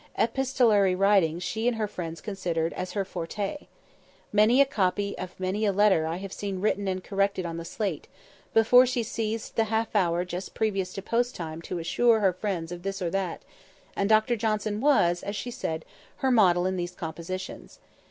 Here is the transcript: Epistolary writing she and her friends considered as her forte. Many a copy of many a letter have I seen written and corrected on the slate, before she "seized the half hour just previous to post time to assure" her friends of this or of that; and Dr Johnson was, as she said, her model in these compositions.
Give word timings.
Epistolary 0.17 0.95
writing 0.95 1.37
she 1.37 1.67
and 1.67 1.77
her 1.77 1.87
friends 1.87 2.21
considered 2.21 2.73
as 2.73 2.93
her 2.93 3.05
forte. 3.05 3.67
Many 4.33 4.59
a 4.59 4.65
copy 4.65 5.15
of 5.19 5.39
many 5.39 5.63
a 5.63 5.71
letter 5.71 6.07
have 6.07 6.31
I 6.31 6.33
seen 6.33 6.59
written 6.59 6.87
and 6.87 7.03
corrected 7.03 7.45
on 7.45 7.57
the 7.57 7.65
slate, 7.65 8.07
before 8.51 8.87
she 8.87 9.03
"seized 9.03 9.55
the 9.57 9.65
half 9.65 9.95
hour 9.95 10.25
just 10.25 10.55
previous 10.55 10.91
to 10.93 11.03
post 11.03 11.35
time 11.35 11.61
to 11.61 11.77
assure" 11.77 12.19
her 12.19 12.33
friends 12.33 12.71
of 12.71 12.81
this 12.81 12.99
or 12.99 13.05
of 13.05 13.11
that; 13.11 13.43
and 13.95 14.09
Dr 14.09 14.35
Johnson 14.35 14.81
was, 14.81 15.21
as 15.21 15.35
she 15.35 15.51
said, 15.51 15.85
her 16.15 16.31
model 16.31 16.65
in 16.65 16.77
these 16.77 16.95
compositions. 16.95 17.77